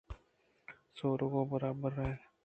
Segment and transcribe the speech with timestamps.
[0.95, 2.21] سُہرگ ءُبراہدارے اَت